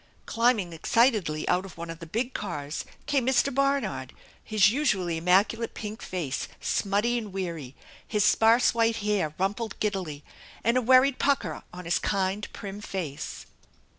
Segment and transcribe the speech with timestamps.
[0.25, 3.53] Climbing excitedly out of one of the big cars came Mr.
[3.53, 7.75] Barnard, his usually immacu late pink face smutty and weary;
[8.07, 10.23] his sparse white hair rumpled giddily,
[10.63, 13.45] and a worried pucker on his kind, prim face.